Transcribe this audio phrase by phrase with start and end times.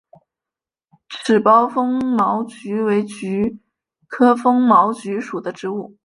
[1.09, 3.59] 齿苞风毛菊为菊
[4.07, 5.95] 科风毛菊属的植物。